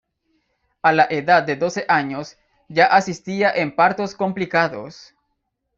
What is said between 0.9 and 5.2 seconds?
la edad de doce años, ya asistía en partos complicados.